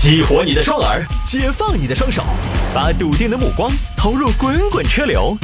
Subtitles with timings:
[0.00, 2.24] 激活你的双耳，解放你的双手，
[2.74, 5.36] 把笃定的目光投入滚滚车流。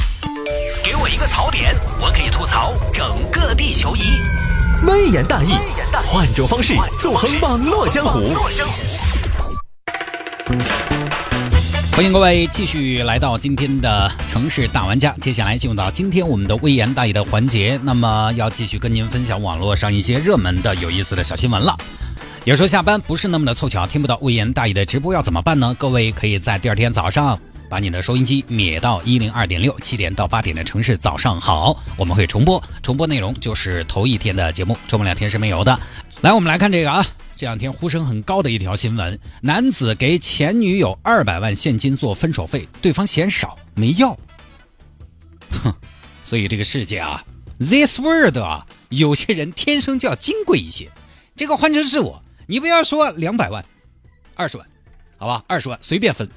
[0.83, 4.01] 给我一个槽点，我可以吐槽整个地球仪。
[4.87, 5.51] 微言大义，
[6.07, 6.73] 换种方式
[7.03, 8.35] 纵横网络江湖。
[11.93, 17.79] 欢迎各位继续来到今天的城市大玩家，接下来进入到今天我们的微言大义的环节。
[17.83, 21.77] 那么要继续跟您分享网络上一些热门的、有意思的小新闻了。
[22.47, 25.75] 有时候下班不是那么的凑巧，听不到微言大义的直播要怎么办呢？
[25.77, 27.37] 各位可以在第二天早上
[27.69, 35.77] 把你的收音机灭到一零二点六，七点到八点的城市早上好，我们会重播，重播内容就是头一天的节目，周末两天是没有的。
[36.21, 37.05] 来，我们来看这个啊。
[37.35, 44.17] 这两天呼声很高的一条新闻：男子给前女友二百万现金做分手费，对方嫌少没要。
[45.51, 45.75] 哼，
[46.23, 47.25] 所以这个世界啊
[47.59, 50.89] ，this world 啊，有些人天生就要金贵一些。
[51.35, 53.65] 这个换成是我，你不要说两百万，
[54.35, 54.67] 二十万，
[55.19, 56.29] 好吧，二十万随便分，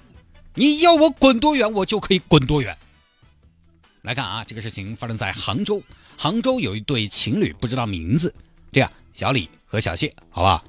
[0.55, 2.75] 你要我滚多远，我就可以滚多远。
[4.01, 5.83] 来看啊，这个事情发生在杭州，
[6.17, 8.33] 杭州有一对情侣，不知道名字，
[8.71, 10.63] 这样小李和小谢，好吧。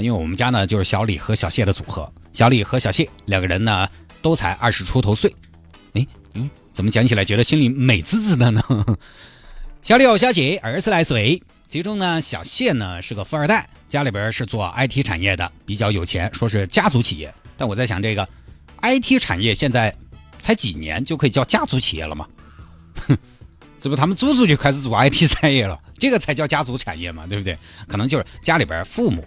[0.00, 3.88] 因为我们家呢就是小李和小谢的组合，小李和小谢两个人呢
[4.20, 5.32] 都才二十出头岁，
[5.92, 6.04] 哎，
[6.34, 8.62] 嗯，怎么讲起来觉得心里美滋滋的呢？
[9.82, 17.32] 小李和小谢二十来岁，其中呢小谢呢是个富二代，家里边是做 IT 产业的，比较有钱，说是家族企业。
[17.56, 18.28] 但我在想，这个
[18.82, 19.94] IT 产业现在
[20.38, 22.26] 才几年就可以叫家族企业了吗？
[23.08, 23.16] 哼，
[23.80, 27.58] 这不他们祖祖就开始做 IT 产业了，这个才叫家族产业嘛，对不对？
[27.88, 29.24] 可能就是家里边父母。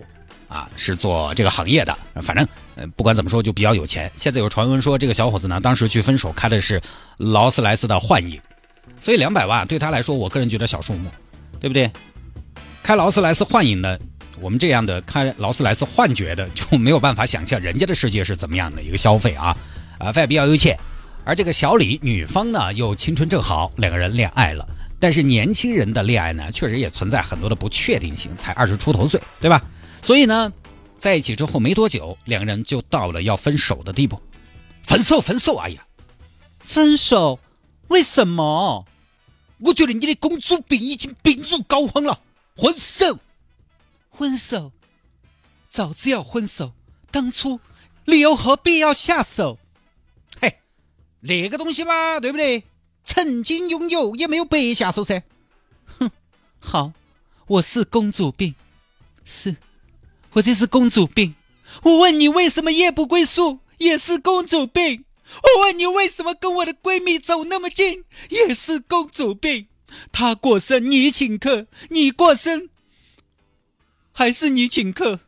[0.49, 4.09] 啊，是做这个行业的，反正呃，不管怎么说就比较有钱。
[4.15, 6.81] 现在有传闻说，这个小伙子呢，当时去分手开的是
[7.17, 8.39] 劳斯莱斯的幻影，
[9.01, 11.11] 所以两百万对他来说，我个人觉得小数目，
[11.59, 11.91] 对不对？
[12.87, 13.99] 开劳斯莱斯幻影的，
[14.39, 19.47] 我们这样的开劳斯莱斯幻觉的，就没有办法想象人家的世界是怎么样的一个消费啊
[19.97, 20.79] 啊，反正比较有钱。
[21.25, 24.65] 而这个小李女方呢，又青春正好，两个人恋爱了。
[25.01, 29.61] 但是年轻人的恋爱呢，确实也存在很多的不确定性，才二十出头岁，对吧？
[30.01, 30.53] 所以呢，
[30.97, 34.17] 在一起之后没多久，两个人就到了要分手的地步。
[34.83, 35.57] 分手，分手！
[35.57, 35.85] 哎呀，
[36.59, 37.37] 分手？
[37.89, 38.85] 为什么？
[39.59, 42.17] 我觉得你的公主病已经病入膏肓了。
[42.57, 43.19] 分手，
[44.11, 44.71] 分手，
[45.69, 46.73] 早知要分手，
[47.11, 47.59] 当初
[48.05, 49.59] 你又何必要下手？
[50.41, 50.59] 嘿，
[51.19, 52.63] 那个东西嘛，对不对？
[53.05, 55.21] 曾经拥有也没有白下手噻。
[55.85, 56.09] 哼，
[56.59, 56.91] 好，
[57.45, 58.55] 我是公主病，
[59.23, 59.55] 是。
[60.33, 61.35] 我这是公主病，
[61.83, 65.05] 我问你为什么夜不归宿，也是公主病。
[65.43, 69.67] 我问你为什么跟我的闺蜜走那么近，也是公主病。
[70.11, 72.69] 他过生你请客，你过生
[74.11, 75.19] 还是你请客，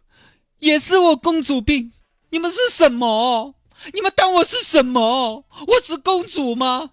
[0.59, 1.91] 也是我公主病。
[2.31, 3.55] 你们是什么？
[3.93, 5.45] 你们当我是什么？
[5.67, 6.91] 我是公主吗？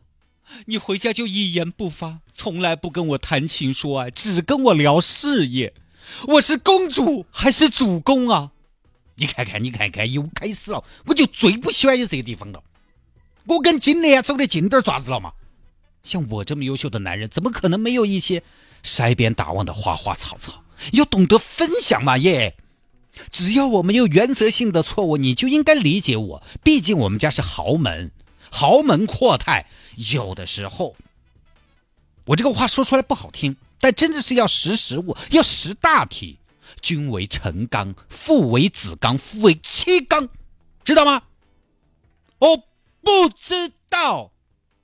[0.67, 5.75] 你回家就一言不发，从来不跟我谈情说爱，只跟我聊事业。
[6.29, 8.53] 我是公主还是主公啊？
[9.17, 10.85] 你看看，你看看，又开始了。
[11.07, 12.63] 我就最不喜欢你这个地方了。
[13.47, 15.33] 我跟金莲走得近点，爪子了嘛？
[16.07, 18.43] 像我这么优秀的男人，怎么可能没有一些
[18.83, 20.63] 筛边打望的花花草草？
[20.93, 22.57] 要懂得分享嘛耶！
[23.33, 26.43] 只要我没有原则性的错误，你就应该理解我。
[26.63, 28.13] 毕竟我们家是豪门，
[28.51, 29.67] 豪门阔太，
[30.13, 30.95] 有的时候，
[32.27, 33.57] 我这个话说出来不好听。
[33.81, 36.39] 但真的是要识时务，要识大体。
[36.83, 40.29] 君为臣纲，父为子纲，夫为妻纲，
[40.85, 41.23] 知道吗？
[42.39, 42.57] 我
[43.03, 44.31] 不知道。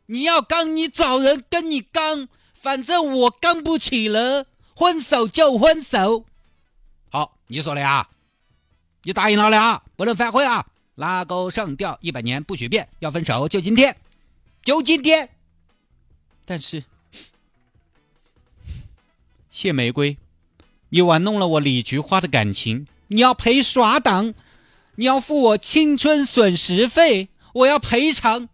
[0.07, 4.47] 你要刚，你找人跟你刚，反正我刚不起了。
[4.75, 6.25] 分手就分手。
[7.09, 8.09] 好，你说的啊，
[9.05, 10.67] 你答应了的啊，不能反悔啊。
[10.97, 13.97] 拉钩上吊一百年不许变，要分手就今天，
[14.63, 15.29] 就今天。
[16.45, 16.83] 但是。
[19.49, 20.17] 谢玫瑰，
[20.89, 24.34] 你玩弄了我李菊花的感情，你要赔耍档，
[24.97, 28.48] 你要付我青春损失费，我要赔偿，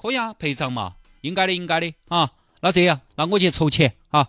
[0.00, 2.32] 可以啊，赔偿嘛，应该的，应该的啊。
[2.60, 4.28] 那这样，那我去筹钱啊。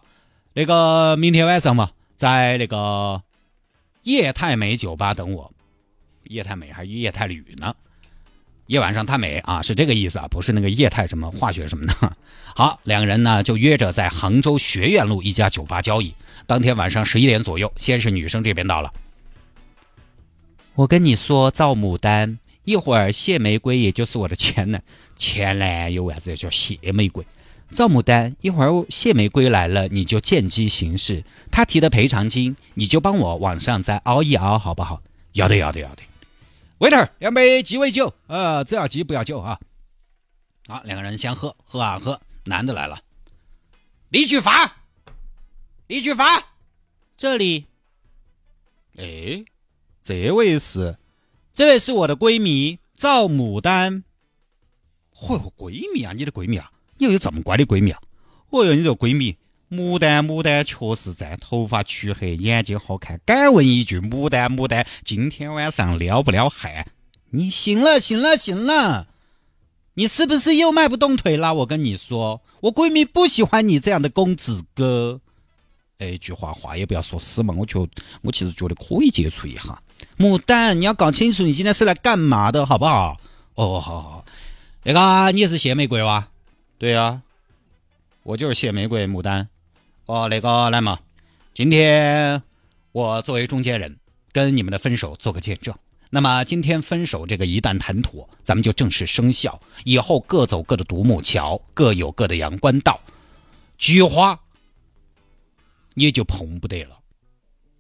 [0.54, 3.22] 那个明天晚上嘛，在那个
[4.04, 5.54] 叶太美酒吧等我，
[6.24, 7.76] 叶太美还是叶太绿呢？
[8.66, 12.16] 夜晚上太美啊，是这个意思啊，不是那个液态什么化学什么的。
[12.56, 16.14] 好，两个人呢就约着在杭州学院路一家酒吧交易。
[16.46, 18.92] 当天晚上十一点左右，先是女生这边到了。
[20.76, 22.38] 我跟你说，赵牡丹，
[22.70, 24.84] 一会儿谢玫瑰，也就是我的前男
[25.16, 27.26] 前男友，为啥子叫谢玫瑰？
[27.72, 31.24] 赵牡丹，一会儿谢玫瑰来了，你就见机行事。
[31.50, 35.02] 他提的赔偿金，你就帮我往上再熬一熬，好不好？
[35.32, 36.04] 要得，要得，要得。
[36.78, 39.60] Waiter，，两杯鸡尾酒，呃，只要鸡不要酒啊。
[40.68, 42.22] 好，两个人先喝，喝啊喝。
[42.44, 43.00] 男的来了，
[44.10, 44.78] 李举发，
[45.88, 46.50] 李举发，
[47.18, 47.66] 这里。
[48.96, 49.44] 哎，
[50.04, 50.98] 这位是，
[51.60, 54.06] 这位是我的闺蜜赵牡丹。
[55.14, 58.00] 嚯，闺蜜啊，你的闺蜜啊，你又有这么乖的闺蜜啊？
[58.50, 59.36] 哦哟，你这闺蜜。
[59.70, 63.20] 牡丹，牡丹确实在，头发黢黑，眼睛好看。
[63.26, 66.88] 敢问一句，牡丹，牡丹，今天晚上撩不撩汉？
[67.32, 69.10] 你行了，行了，行了，
[69.96, 71.54] 你是不是又迈不动腿了？
[71.56, 75.20] 我跟你说，我闺蜜不喜欢你这样的公子哥。
[75.98, 77.86] 哎，句话话也不要说死嘛，我觉
[78.22, 79.84] 我其实觉得可以接触一下。
[80.20, 83.18] 牡丹，你要搞清楚你今天是来干嘛的，好不好？
[83.56, 84.26] 哦，好好。
[84.84, 86.28] 那个，你也是谢玫瑰哇？
[86.78, 87.22] 对呀，
[88.24, 89.48] 我就是谢玫瑰，牡丹。
[90.08, 91.00] 哦，那个来嘛，
[91.54, 92.44] 今天
[92.92, 93.98] 我作为中间人，
[94.34, 95.74] 跟你们的分手做个见证。
[96.10, 103.00] 那么今天分手这个一旦谈妥，咱们就正式生效，以后各走各的独木桥，各有各的阳关道。
[103.78, 104.38] 菊花
[105.94, 106.99] 也就碰不得了，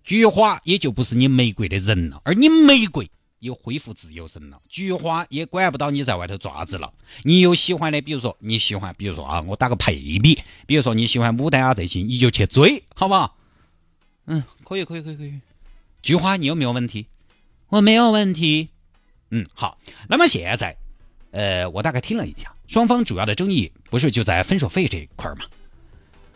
[0.10, 3.12] 菊花也就不是你玫瑰的人了，而你玫瑰。
[3.38, 6.92] 又恢复自由身了，菊花也管不到你在外头爪子了。
[7.24, 13.38] 你有喜欢的，比如说你喜欢，比如说啊，我打个配比，比如说你喜欢牡丹啊这些，你就去追，好不好？
[14.26, 15.40] 嗯，可以，可以，可以，可以。
[16.02, 17.06] 菊花，你有没有问题？
[17.68, 18.70] 我没有问题。
[19.30, 19.78] 嗯，好。
[20.10, 20.76] 那么现在，
[21.30, 25.46] 呃，我大概听了一下，双方主要的争议不是就在分手费这一块儿吗？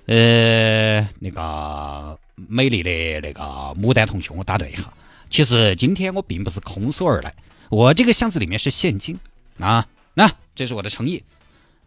[0.05, 3.41] 呃，那个美丽的那个
[3.80, 4.83] 牡丹同学，我打断一下。
[5.30, 7.33] 其实今天我并不是空手而来，
[7.69, 9.18] 我这个箱子里面是现金
[9.59, 11.24] 啊，那这是我的诚意。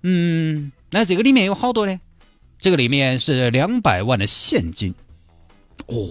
[0.03, 2.01] 嗯，那这个里面有好多呢，
[2.59, 4.95] 这个里面是两百万的现金。
[5.87, 6.11] 哦，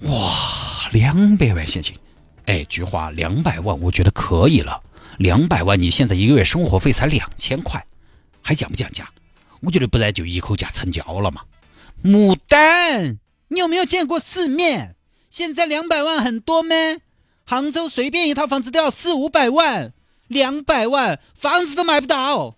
[0.00, 1.96] 哇，两百万现金，
[2.46, 4.82] 哎，菊花，两百万，我觉得可以了。
[5.18, 7.84] 两百万，你现在一个月生活费才两千块，
[8.40, 9.08] 还讲不讲价？
[9.60, 11.42] 我觉得不然就一口价成交了嘛。
[12.04, 13.18] 牡丹，
[13.48, 14.96] 你有没有见过世面？
[15.30, 16.74] 现在两百万很多吗？
[17.44, 19.92] 杭州随便一套房子都要四五百万，
[20.26, 22.56] 两百万房子都买不到。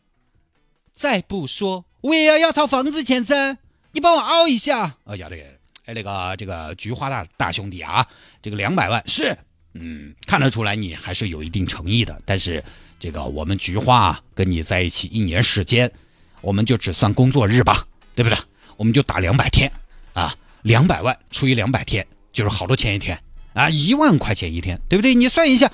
[0.94, 3.58] 再不说，我也要要套房子钱噻，
[3.92, 4.96] 你帮我凹一下。
[5.04, 5.42] 啊，要这个，
[5.84, 8.06] 哎，那个这个菊花大大兄弟啊，
[8.40, 9.36] 这个两百万是，
[9.74, 12.18] 嗯，看得出来你还是有一定诚意的。
[12.24, 12.64] 但是
[12.98, 15.92] 这个我们菊花跟你在一起一年时间，
[16.40, 18.38] 我们就只算工作日吧，对不对？
[18.76, 19.70] 我们就打两百天
[20.12, 22.06] 啊，两百万除以两百天。
[22.32, 23.22] 就是好多钱一天
[23.52, 25.14] 啊，一万块钱一天，对不对？
[25.14, 25.70] 你算一下，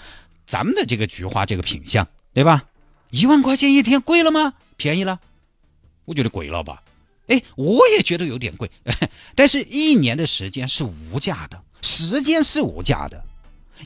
[0.46, 2.64] 咱们的这个菊花这个品相，对吧？
[3.10, 4.52] 一万块钱一天贵了吗？
[4.76, 5.20] 便宜了？
[6.04, 6.82] 我觉得贵了吧？
[7.28, 8.70] 哎，我也觉得有点贵。
[9.34, 13.24] 但是，一年的时间是无价的，时间是无价的，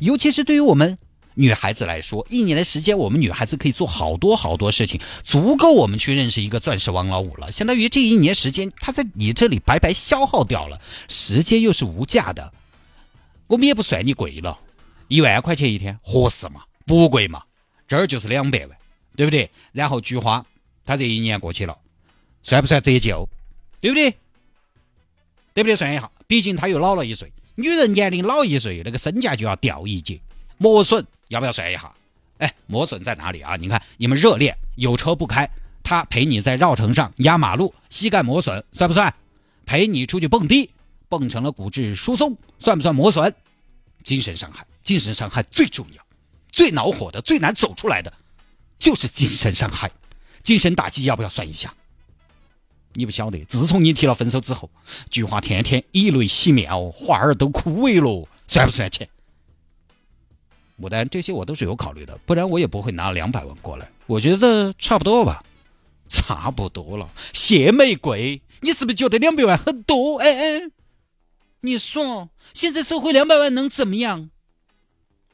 [0.00, 0.98] 尤其是对于我们
[1.34, 7.50] 女孩子来说，一年的时间，我们女孩子可以做好多好多事情，足够我们去认识一个钻石王老五了。
[7.50, 12.52] 相当于这一年时间，他在你这里白白消耗掉了，时间又是无价的。
[13.46, 14.58] 我们也不算你贵了，
[15.08, 16.62] 一万块钱一天合适嘛？
[16.86, 17.42] 不贵嘛？
[17.86, 18.78] 这儿就是两百万，
[19.16, 19.50] 对不对？
[19.72, 20.46] 然后菊花，
[20.86, 21.76] 他这一年过去了，
[22.42, 23.28] 算不算折旧？
[23.80, 24.10] 对不对？
[25.52, 25.76] 对不对？
[25.76, 30.20] 算一下，毕竟他又老了一岁，女人年龄老一岁，那个身价就要掉一截。
[30.56, 31.92] 磨损要不要算一下？
[32.38, 33.56] 哎，磨损在哪里啊？
[33.56, 35.48] 你看你们热恋，有车不开，
[35.82, 39.14] 他陪你在绕城上压马路，膝盖磨损算不算？
[39.64, 40.70] 陪你出去蹦迪。
[41.06, 43.32] 蹦成了骨质疏松，算不算磨损？
[44.02, 46.04] 精神伤害，精神伤害最重要，
[46.50, 48.12] 最恼火的、最难走出来的，
[48.80, 49.88] 就是精神伤害。
[50.42, 51.72] 精神打击要不要算一下？
[52.94, 54.68] 你不晓得，自从你提了分手之后，
[55.08, 59.08] 菊花天天以泪洗面哦，花儿都枯萎了，算不算钱？
[60.84, 63.88] 牡丹，这些我都是有考虑的，不然我也不会拿两百万过来。
[64.06, 65.42] 我觉得差不多吧，
[66.10, 67.08] 差不多了。
[67.32, 70.18] 谢玫瑰，你是不是觉得两百万很多？
[70.18, 70.62] 哎哎。
[71.60, 74.28] 你说，现在收回两百万能怎么样？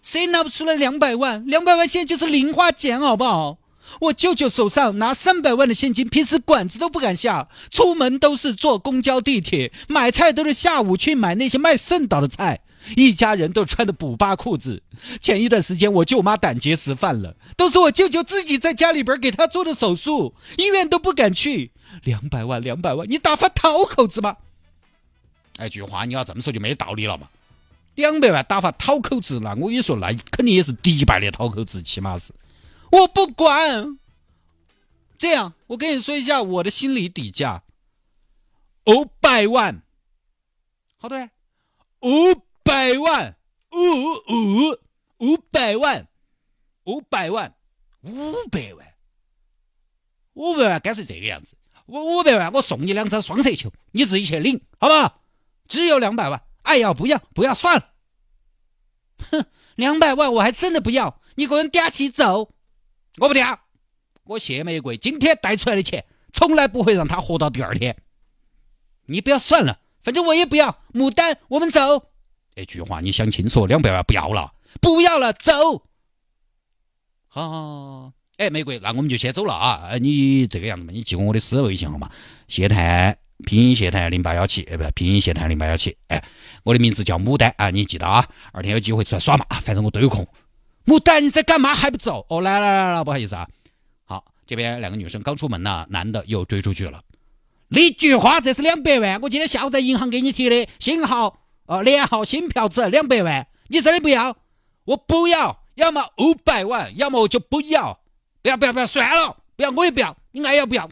[0.00, 1.45] 谁拿不出来两百万？
[1.45, 3.59] 两百万现在就是零花钱，好不好？
[4.02, 12.61] 我舅舅手上拿三百万的现金，平时馆子都不敢下，出门都是坐公交、地铁，买菜都是下午去买那些卖剩到的菜，
[12.96, 14.82] 一家人都穿的补巴裤子。
[15.20, 21.72] 前一段时间我舅妈胆结石犯了，都是我舅舅自己在家里边给她做的手术，医院都不敢去。
[22.04, 24.37] 两百万，两百万，你打发讨口子吗？
[25.58, 27.28] 哎，菊花你要这么说就没道理了嘛！
[27.96, 32.32] 两百万打发讨口子，那我跟你说，那肯定也是迪拜的讨口子，起码是。
[32.92, 33.99] 我不管。
[35.18, 37.62] 这样，我跟你说一下我的心理底价。
[38.87, 39.82] 五百万，
[40.96, 41.28] 好对，
[42.00, 43.36] 五百万，
[43.72, 43.78] 五
[44.32, 44.78] 五
[45.18, 46.08] 五百万，
[46.84, 47.54] 五百万，
[48.02, 48.86] 五百万，
[50.34, 55.22] 五百万，干脆这个样子，五五百万，我送你两张双色球，你自己去领，好不好？
[55.68, 57.90] 只有两百万，爱要不要，不要算了。
[59.30, 62.52] 哼，两百万我还真的不要，你给我嗲起走，
[63.18, 63.58] 我不嗲，
[64.24, 67.96] 我谢玫瑰今天带出来的钱，从来不会让他活到第二天。
[69.06, 70.78] 你不要算了，反正我也不要。
[70.92, 72.09] 牡丹，我们走。
[72.60, 74.52] 这句话你想清楚，两百万不要了，
[74.82, 75.82] 不要了，走。
[77.26, 79.88] 好，哎，玫瑰，那我们就先走了啊。
[79.88, 82.10] 哎你这个样子嘛，你记我的私人微信号码，
[82.48, 85.96] 谢探，拼音谢探零八幺七，哎，不，拼音谢探零八幺七。
[86.08, 86.22] 哎，
[86.62, 88.28] 我的名字叫牡丹啊，你记得啊。
[88.52, 90.28] 二天有机会出来耍嘛，反正我都有空。
[90.84, 92.26] 牡丹，你在干嘛还不走？
[92.28, 93.48] 哦，来来来来，不好意思啊。
[94.04, 97.00] 好，这边两个女生刚出门呢，男的又追出去了。
[97.70, 101.39] 一句话，这是两百万，我今天下午在银行给你提的新号。
[101.70, 104.36] 哦，连号新票子两百万，你真的不要？
[104.84, 108.00] 我不要，要么五百万，要么我就不要。
[108.42, 110.90] 不要不要不要，算了，不要我也不要，你爱要不要？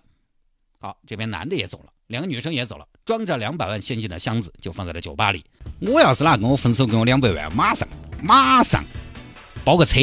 [0.78, 5.44] 好，这边男的也走了，两个女生也走了，装着两百万现金的箱子就放在了酒吧里。
[5.80, 7.88] 我要是哪跟我分手给我两百万，马上
[8.23, 8.85] 马上
[9.64, 10.00] 包个车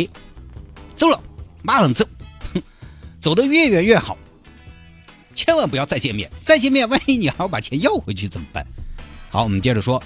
[0.94, 1.17] 走了，
[1.63, 2.05] 马上走，
[3.22, 4.17] 走得越远越好，
[5.34, 8.67] 千万不要再见面，再见面万一你还要把钱要回去怎么办？
[9.29, 10.03] 好，我们接着说。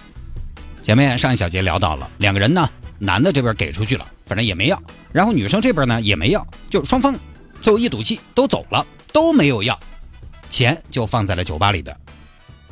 [0.89, 2.67] 前面上一小节聊到了两个人呢，
[2.98, 4.77] 男的这边给出去了，反正也没要；
[5.13, 7.15] 然后女生这边呢也没要，就双方
[7.62, 9.79] 最后一赌气都走了，都没有要，
[10.50, 11.96] 钱就放在了酒吧里边。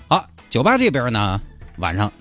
[0.08, 1.40] 好，酒吧这边呢
[1.78, 2.12] 晚上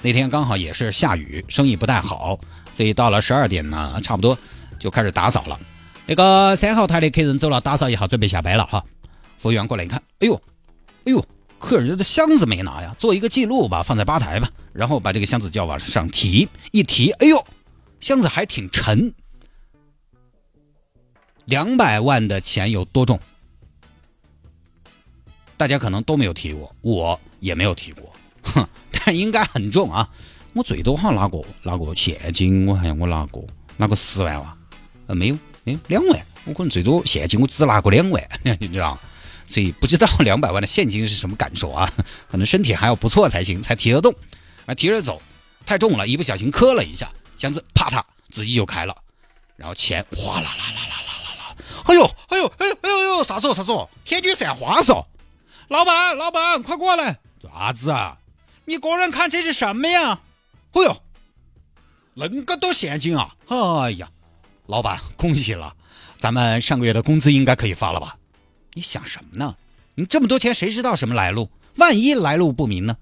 [0.00, 2.40] 那天刚好也是下雨，生意不太好，
[2.72, 4.38] 所以到了十二点呢，差不多
[4.78, 5.60] 就开始打扫了。
[6.06, 8.82] 那个三号台的客人走了，打扫一下准备下班了哈。
[9.36, 10.34] 服务员过来一看，哎呦，
[11.04, 11.22] 哎呦。
[11.62, 17.46] 客人的箱子没拿呀，做一个记录吧，放在吧台吧，然后把这个箱子就要往上提，一提，哎呦，
[18.00, 19.14] 箱子还挺沉，
[21.44, 23.20] 两百万的钱有多重？
[25.56, 30.10] 大家可能都没有提过，我也没有提过，哼，但应该很重啊。
[30.54, 34.58] 我最多好像拿过拿过现金，我好像我拿过拿过十万吧，
[35.06, 38.20] 呃，没有，没有两万，我可能最多现金我只拿过两万，
[38.58, 38.98] 你知道。
[39.52, 41.92] 所以不知道两百万的现金是什么感受啊？
[42.26, 44.14] 可能身体还要不错才行，才提得动，
[44.64, 45.20] 啊，提着走，
[45.66, 48.96] 太重了，一不小心磕了一下，箱子啪嗒自己就开了，
[49.56, 53.90] 然后钱哗啦啦啦啦啦啦啦，哎呦哎呦哎呦哎呦呦啥子哦啥子哦？
[54.06, 55.04] 天女散花嗦！
[55.68, 57.18] 老板老板快过来！
[57.42, 58.16] 啥子啊？
[58.64, 60.20] 你个人看这是什么呀？
[60.72, 60.96] 哎呦，
[62.16, 63.36] 恁个多现金啊！
[63.48, 64.08] 哎呀，
[64.66, 65.74] 老板恭喜了，
[66.20, 68.16] 咱们上个月的工资应该可以发了吧？
[68.74, 69.56] 你想什么呢？
[69.94, 71.50] 你这么多钱，谁知道什么来路？
[71.76, 72.96] 万一来路不明呢？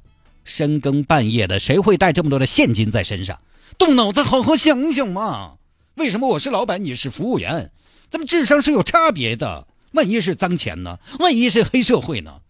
[0.44, 3.38] 深更半夜的，谁会带这么多的现金在身上？
[3.78, 5.54] 动脑子，好好想想嘛！
[5.94, 7.70] 为什么我是老板，你是服务员？
[8.10, 9.66] 咱们智商是有差别的。
[9.92, 10.98] 万一是脏钱呢？
[11.18, 12.40] 万一是黑社会呢？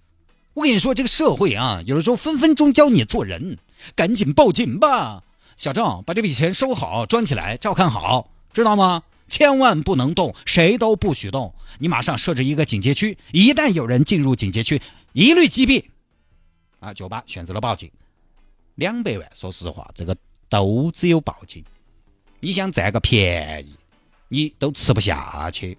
[0.54, 3.58] 我跟你说，这个社会啊，有的时候分分钟教你做人。
[3.94, 5.22] 赶紧报警吧，
[5.56, 9.02] 小郑，把这笔钱收好，装起来，照看好，知道吗？
[9.30, 11.54] 千万不能动，谁都不许动。
[11.78, 14.82] 你马上设置一个警戒区，一旦有人进入警戒区，
[15.12, 15.84] 一律击毙。
[16.80, 17.90] 啊，酒吧选择了报警，
[18.75, 19.30] 两百万。
[19.34, 20.16] 说实话，这个
[20.49, 21.64] 都只有报警。
[22.40, 23.75] 你想占个便宜，
[24.28, 25.78] 你都吃不下去，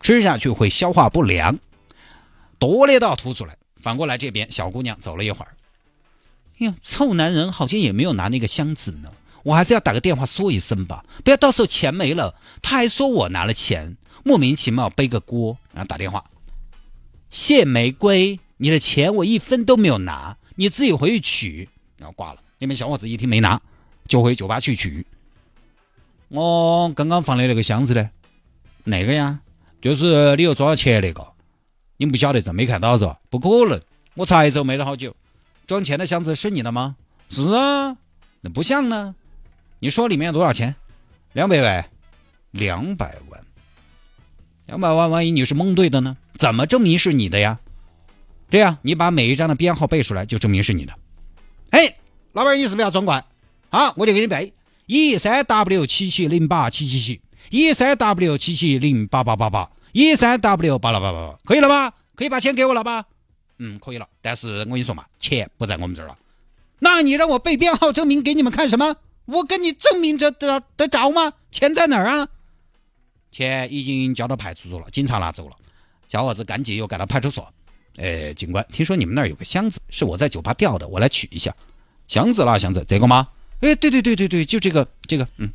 [0.00, 1.58] 吃下去会消化不良，
[2.58, 3.56] 多的都要吐出来。
[3.76, 5.54] 反过来这边，小姑娘走了一会儿，
[6.58, 9.12] 哟，臭男人好像也没有拿那个箱子呢。
[9.48, 15.56] 我还是要打个电话说一声吧，不要到时候钱没了，他还说我拿了钱，莫名其妙背个锅。
[15.72, 16.22] 然后打电话，
[17.30, 21.70] 谢玫瑰，你的钱我一分都没有拿，你自己回去取。
[21.96, 22.42] 然后挂了。
[22.58, 23.58] 那边小伙子一听没拿，
[24.06, 25.06] 就回酒吧去取。
[26.28, 28.10] 我刚刚放的那个箱子呢？
[28.84, 29.40] 哪个呀？
[29.80, 31.26] 就是你又装了钱那个。
[31.96, 33.18] 你不晓得这没看到是吧？
[33.30, 33.80] 不可能，
[34.12, 35.16] 我才走没了好久。
[35.66, 36.96] 装钱的箱子是你的吗？
[37.30, 37.96] 是啊，
[38.42, 39.14] 那不像呢。
[39.80, 40.74] 你说里面有多少钱？
[41.32, 41.88] 两百万，
[42.50, 43.40] 两百万，
[44.66, 45.10] 两百万。
[45.10, 46.16] 万一你是蒙对的呢？
[46.36, 47.60] 怎么证明是你的呀？
[48.50, 50.92] 这样，你把每一张的编号背出来，就证明是你的。
[51.70, 51.96] 哎，
[52.32, 53.24] 老板，你是不是要装怪？
[53.68, 54.52] 好，我就给你背：
[54.86, 57.20] 一三 W 七七零八七七七，
[57.50, 61.92] 一三 W 七七零八八八八，一三 W 八八八八，可以了吧？
[62.16, 63.04] 可以把钱给我了吧？
[63.58, 64.08] 嗯，可以了。
[64.22, 66.16] 但是我跟你说嘛，钱不在我们这儿了。
[66.78, 68.96] 那你让我背编号证明给你们看什么？
[69.28, 71.34] 我跟你证明这得得着吗？
[71.50, 72.28] 钱在哪儿啊？
[73.30, 75.56] 钱已经交到派出所了，警察拿走了。
[76.06, 77.52] 小伙子赶紧又赶到派出所。
[77.98, 81.54] 哎，警官，听说你们那儿有个箱子，是我在酒吧掉的，我来取一下。
[82.06, 82.82] 箱子啦箱子？
[82.88, 83.28] 这个吗？
[83.60, 85.28] 哎，对对对对对，就这个这个。
[85.36, 85.50] 嗯，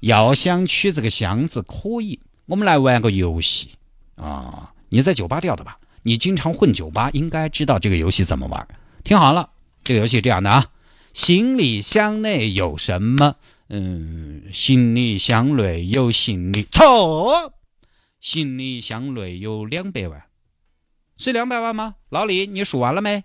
[0.00, 3.72] 要想取这个箱子可以，我们来玩个游戏
[4.16, 4.72] 啊！
[4.88, 5.78] 你在酒吧掉的吧？
[6.04, 8.66] 你经常混酒吧，应该知道这个游戏怎么玩。
[9.04, 9.50] 听好了，
[9.84, 10.70] 这个游戏这样的啊，
[11.18, 13.34] 行李箱内有什么？
[13.70, 16.62] 嗯，行李箱内有行李。
[16.62, 17.52] 错，
[18.20, 20.22] 行李箱内有两百万，
[21.16, 21.96] 是两百万吗？
[22.08, 23.24] 老李，你数完了没？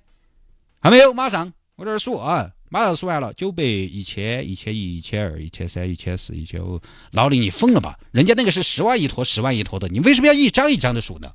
[0.82, 2.50] 还没有，马上，我这儿数啊。
[2.72, 6.82] 马上数完了，九百、一千、一千一、一千二、一千三、一千四、一千五。
[7.12, 8.00] 老李，你疯了吧？
[8.12, 11.32] 人家那个是十万一坨，十万一坨的，你为什么要一张一张的数呢？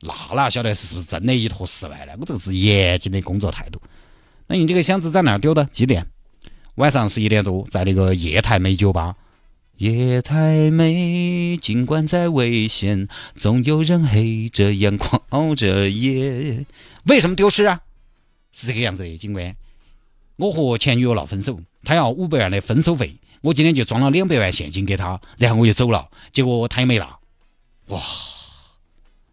[0.00, 2.14] 那哪晓得是不是真的一坨十万呢？
[2.18, 3.82] 我这个是严谨的工作态度。
[4.48, 5.64] 那你这个箱子在哪儿丢的？
[5.66, 6.06] 几点？
[6.76, 9.14] 晚上十一点多，在那个夜太美酒吧。
[9.76, 16.64] 夜太美，尽管再危险，总有人黑着眼眶熬着夜。
[17.04, 17.82] 为什么丢失啊？
[18.50, 19.54] 是这个样子的，警官。
[20.36, 27.18] 我和前女友闹分手，她要五百万的分手费，我今天就装了两百万现金给她，然后我就走了，结果她也没拿。
[27.88, 28.00] 哇，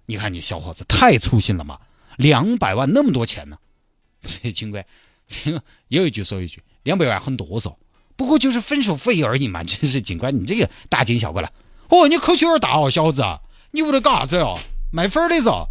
[0.07, 1.79] 你看你小伙子太粗心了嘛！
[2.17, 3.57] 两百万那么多钱呢？
[4.21, 4.85] 不是警官，
[5.87, 7.75] 有一句说一句，两百万很多嗦，
[8.15, 9.63] 不过就是分手费而已嘛。
[9.63, 11.51] 真是警官，你这个大惊小怪了。
[11.89, 13.23] 哦，你口气有点大哦，小子，
[13.71, 14.57] 你屋里干啥子哟？
[14.91, 15.67] 卖粉的嗦？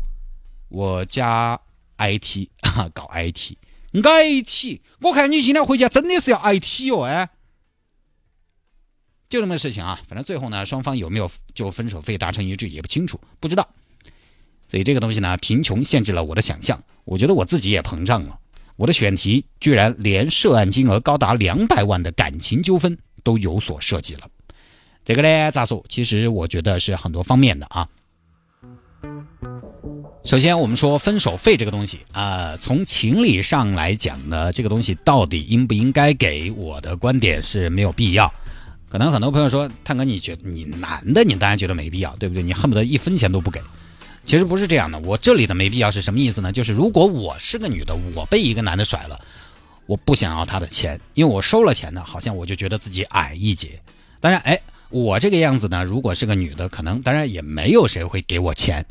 [0.68, 1.60] 我家
[1.98, 7.28] IT 啊，搞 IT，IT，，我看你今天回家真的是要 IT 哦，哎，
[9.28, 10.00] 就这么个事情啊。
[10.08, 13.68] 反正最后呢，双方有没有就分手费达成一致也不清楚，不知道。
[14.68, 16.82] 所以这个东西呢，贫穷限制了我的想象。
[17.04, 18.40] 我觉得我自己也膨胀了。
[18.76, 24.28] 我的选题居然连涉案金额高达两百万的感情纠纷都有所涉及了。
[25.04, 25.84] 这个呢，咋说？
[25.88, 27.88] 其实我觉得是很多方面的啊。
[30.24, 36.50] 首先，我们说分手费这个东西啊，从情理上来讲呢，这个东西到底应不应该给？
[36.50, 38.32] 我的观点是没有必要。
[38.88, 42.42] 可能很多朋友说，探哥，你觉得你男的，你当然觉得没必要，对不对？
[42.42, 43.60] 你恨不得一分钱都不给。
[44.24, 44.98] 其实不是这样的。
[45.00, 46.52] 我这里的没必要是什么意思呢？
[46.52, 49.20] 就是如果我是个女的，我被一个男的甩了，
[49.86, 53.80] 我不想要他的钱，因为我收了钱呢，好像我就觉得自己矮一截。
[54.20, 58.86] 当然，哎，我这个样子呢，如果是个女的，可能当然也没有谁会给我钱。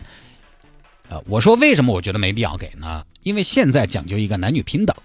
[1.10, 3.04] 呃，我说为什么我觉得没必要给呢？
[3.24, 4.96] 因为现在讲究一个男女平等，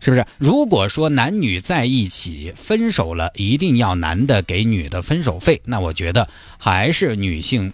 [0.00, 0.26] 是不是？
[0.38, 7.72] 如果说男女在一起分手了，一定要男的给女的分手费，那我觉得还是女性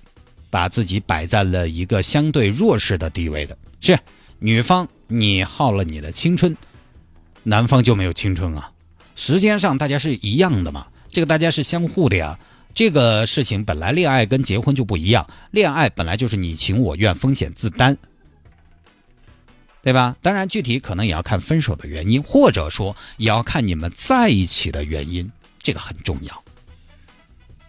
[0.51, 3.57] 把自己摆在了一个相对弱势的地位的。
[3.81, 3.99] 是
[4.39, 6.57] 女方你耗了你的青春，
[7.43, 8.71] 男方就没有青春啊？
[9.17, 10.87] 时间上大家是一样的嘛？
[11.09, 12.39] 这个大家是相互的呀。
[12.73, 17.97] 这个事情本来恋爱跟结婚就不一样，恋爱本来就是你情我愿，风险自担，
[19.83, 20.17] 对吧？
[20.23, 26.45] 当然，具体可能也要看分手的原因，或者说也要看你们在一起的原因，这个很重要。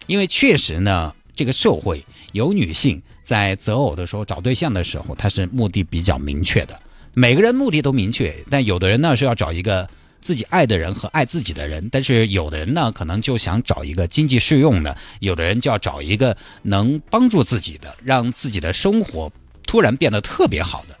[0.06, 6.80] 因为确实呢，这个社会有女性在择偶的时候找对象的时候，她是目的比较明确的，
[7.14, 9.88] 每个人目的都明确，但有的人呢是要找一个。
[10.22, 19.32] 自己爱的人和爱自己的人，但是有的人呢，可能就想找一个经济适用的；有的人就要找一个能帮助自己的，让自己的生活
[19.66, 20.96] 突然变得特别好的。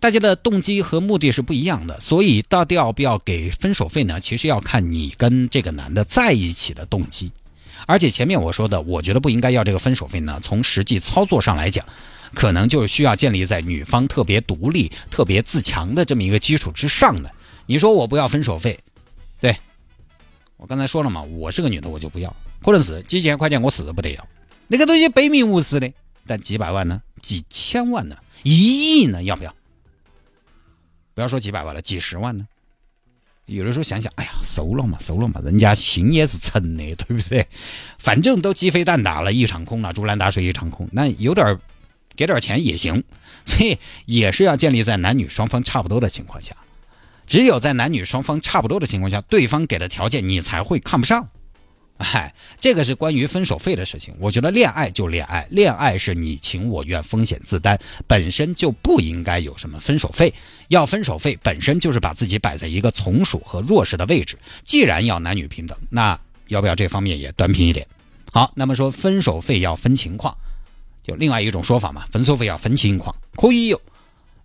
[0.00, 4.18] 大家的动机和目的是不一样的，所以到底要不要给分手费呢？
[4.18, 7.30] 其实要看你跟这个男的在一起的动机。
[7.88, 10.38] 而且前面我说的，我觉得不应该要这个分手费呢。
[10.42, 11.86] 从实际操作上来讲，
[12.34, 17.32] 可能就需要建立在女方特别独立、特别自强的这么一个基础之上的。
[17.64, 18.78] 你说我不要分手费，
[19.40, 19.56] 对
[20.58, 22.36] 我刚才说了嘛，我是个女的，我就不要。
[22.62, 24.28] 可能是几千块钱，我是不得要。
[24.66, 25.90] 那个东西卑鄙无实的，
[26.26, 27.00] 但几百万呢？
[27.22, 28.18] 几千万呢？
[28.42, 29.22] 一亿呢？
[29.22, 29.54] 要不要？
[31.14, 32.46] 不要说几百万了，几十万呢？
[33.48, 37.48] 有的时候想想，哎呀，收了嘛，收了嘛，人家心也是诚的，对不对？
[37.98, 41.58] 反正都鸡飞蛋打了一场空了，竹篮打水一场空，那有点
[42.14, 43.02] 给点钱也行。
[43.46, 46.54] 所以也是要建立在男女双方差不多的情况下。
[47.26, 51.28] 只有在男女双方差不多的情况下，对方给的条件你才会看不上。
[51.98, 54.14] 哎，这个是关于分手费的事情。
[54.18, 60.32] 我觉得恋爱就恋爱，恋爱是你情我愿，风险自担，本身就不应该有什么分手费。
[60.68, 64.38] 要分手费本身就是把自己摆在一个从属和弱势的位置。
[64.64, 67.86] 既然要男女平等，那要不要这方面也端平一点？
[68.32, 70.36] 好，那么说分手费要分情况，
[71.02, 73.80] 就另外一种说法嘛，分手费要分情况，可以有。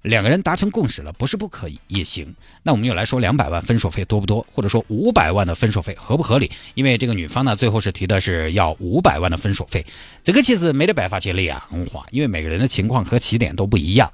[0.03, 2.35] 两个人达成共识了，不是不可以也行。
[2.61, 6.51] 那我们又来说两百万分手费多不多，或者说五百万的分手费合不合理？
[6.75, 9.85] 因为这个女方呢，最后是提的是要五百万的分手费，
[10.23, 14.11] 这个其实没得办法去量化，因为每个人的情况和起点都不一样。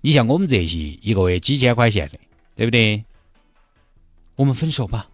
[0.00, 2.18] 你像我们这些一个月几千块钱的，
[2.54, 3.04] 对不对？
[4.36, 5.08] 我们分手吧，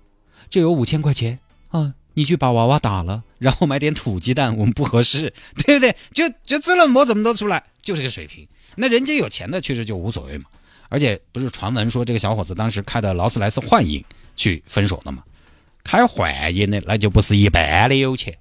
[0.51, 1.39] 只有五千块钱
[1.69, 5.95] 啊，你去把娃娃打了，然后买点土鸡蛋，我们不合适，对不对？
[6.13, 8.47] 就就只能摸这么多出来，就这个水平。
[8.77, 10.45] 那人家有钱的确实就无所谓嘛。
[10.91, 14.05] 而且不是传闻说这个小伙子当时开的劳斯莱斯幻影
[14.37, 15.25] 去分手的嘛？
[15.83, 18.37] 开幻影的那就不是一般的有钱。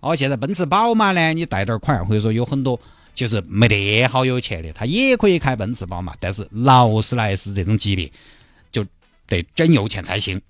[0.00, 2.78] 哦，现在奔驰、宝马呢，你贷点款，或者说有很多
[3.14, 8.10] 就是没得好有钱的，他也可以开奔驰、宝马，但是劳斯莱斯这种级别
[8.70, 8.84] 就
[9.26, 10.40] 得真有钱才行。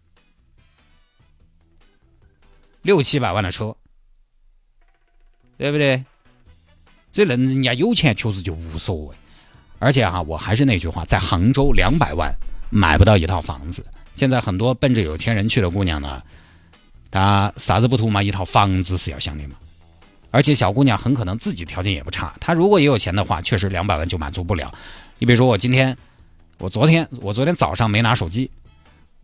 [2.87, 3.77] 六七百万的车，
[5.59, 6.05] 对不对？
[7.13, 9.17] 所以人人家有钱确实就无所谓。
[9.79, 12.33] 而且哈，我还是那句话，在杭州两百万
[12.71, 13.85] 买不到一套房子。
[14.15, 16.23] 现在很多奔着有钱人去的姑娘呢，
[17.11, 18.23] 她啥子不图嘛？
[18.23, 19.57] 一套房子是要想的嘛。
[20.31, 24.73] 而且小姑娘很可能自己条件也不差，她如果也有钱的话，确实两百万就满足不了。
[25.19, 25.97] 你比如说我今天，
[26.59, 28.51] 我昨天，我昨天早上没拿手机。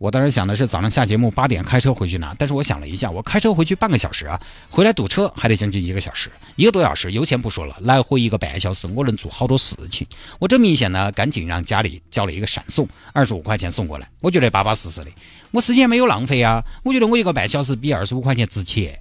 [0.03, 4.37] 我当时想的是早上下节目八点开车回去拿，但是我想了一下，我开车回去半个小时啊，
[4.69, 10.05] 回来堵车还得将近一个小时，一个多小时，油钱不说了，来回一个半小时，我能做好多事情。
[10.39, 15.11] 我这明显呢，赶紧让家里叫了一个闪送，二十五块钱送过来，我觉得巴巴适适的，
[15.51, 18.99] 我时间没有浪费啊，我觉得我一个半小时比二十五块钱值钱。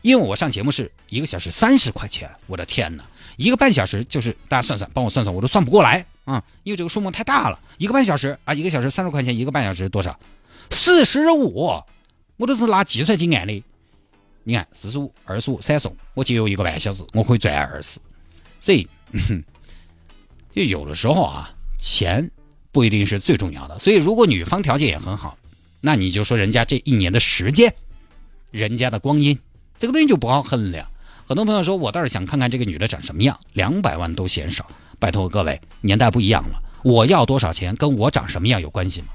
[0.00, 3.04] 因为我上节目是一个小时三十块钱，我的天哪！
[3.36, 6.42] 一个半小时就是大家算算，帮我算算，我都算不过来啊！
[6.64, 10.16] 因为这个数目太大了，一个半小时啊，一个小时三十块钱，一个半小时多少？
[10.70, 11.82] 四十五，
[12.36, 13.64] 我都是拿计算机按的。
[14.44, 17.98] 你看，四十五、二十五、三十，我节约一个半小时，我可以赚二十。
[18.60, 18.88] 所以，
[20.52, 22.30] 就有的时候啊，钱
[22.70, 23.76] 不一定是最重要的。
[23.80, 25.36] 所以，如果女方条件也很好，
[25.80, 27.74] 那你就说人家这一年的时间，
[28.52, 29.36] 人家的光阴。
[29.80, 30.86] 这个东西就不好衡量。
[31.26, 33.40] 很多朋友说，我倒是想看看这个女的长什么样。
[33.54, 36.62] 两百万都嫌少，拜托各位，年代不一样了。
[36.82, 39.08] 我要多少钱，跟我长什么样有关系吗？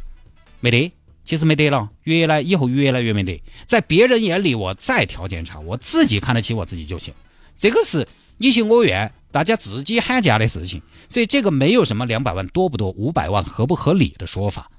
[0.60, 0.92] 没得，
[1.24, 1.90] 其实没得了。
[2.04, 3.42] 越来以后越来越没得。
[3.66, 7.14] 在别人眼里，我再条件差，我自己看得起我自己就行。
[7.58, 10.82] 这个是你情我愿，大家自己喊价的事情。
[11.10, 14.70] 所以这个没有什么两百万多不多，五百万合不合理的说法。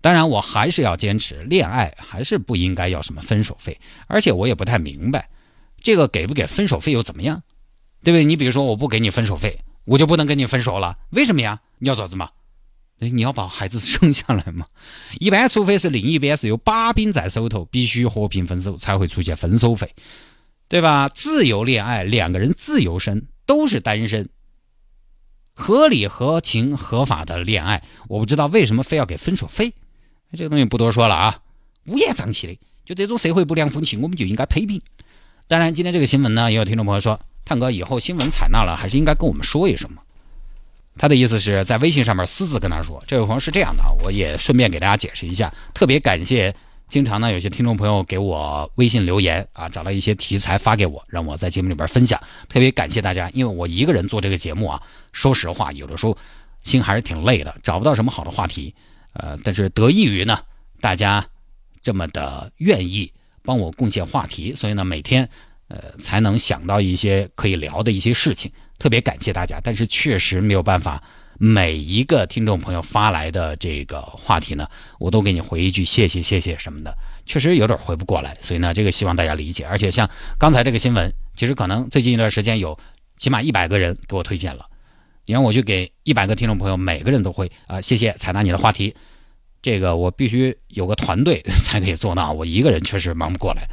[0.00, 3.78] 当然，我还是要坚持，恋爱还是不应该要什么分手费。
[4.06, 5.28] 而且我也不太明白，
[5.82, 7.42] 这个给不给分手费又怎么样？
[8.04, 8.24] 对不对？
[8.24, 10.96] 你比如说，我不给你分手费，我就不能跟你分手了？
[11.10, 11.60] 为什么呀？
[11.78, 12.28] 你要做什么？
[13.00, 14.66] 你要把孩子生下来嘛？
[15.20, 19.94] 一般，除非是另一边是有把柄在手头，必须和平分手才会出现分手费，
[20.68, 21.08] 对吧？
[21.08, 24.28] 自由恋爱，两个人自由身，都是单身，
[25.54, 29.72] 合理、合情、合法的恋爱，我不知道为什么非要给分手费。
[30.32, 31.38] 这个东西不多说了啊，
[31.86, 34.82] 乌烟瘴气的，就这种社会不良风气，我们就应该批评。
[35.46, 40.02] 当然，今天这个新闻呢，也有听众朋友说，探哥以后新闻采纳了，还是应该跟我们说一声嘛。
[40.98, 43.02] 他的意思是在微信上面私自跟他说。
[43.06, 45.54] 这位朋友是这样的，我也顺便给大家解释一下。
[45.72, 46.54] 特别感谢，
[46.88, 52.20] 经常呢有些听众朋友给我微信留言啊，找到一些题材发给我，让我在节目里边分享。
[52.48, 54.82] 特别感谢大家，因为我一个人做这个节目啊，
[55.12, 56.18] 说实话，有的时候
[56.62, 58.74] 心还是挺累的，找不到什么好的话题。
[59.12, 60.40] 呃，但是得益于呢，
[60.80, 61.26] 大家
[61.80, 65.28] 这么的愿意帮我贡献话题，所以呢，每天
[65.68, 69.60] 呃才能想到一些可以聊的一些事情，特别感谢大家。
[69.62, 71.02] 但是确实没有办法，
[71.38, 78.36] 每一个听众朋友发来的这个话题呢，我都给你回一句谢谢谢谢什么的，确实有点回不过来。
[78.40, 79.66] 所以呢，这个希望大家理解。
[79.66, 82.78] 而且像刚才这个新闻，其实可能最近一段时间有
[83.16, 84.66] 起码一百个人给我推荐了。
[85.26, 88.94] 你让我去给一百个听众朋友，每个人都会啊，谢谢采纳你的话题，
[89.60, 93.68] 这个我必须有个团队 才可以做到，我一个人确实忙不过来。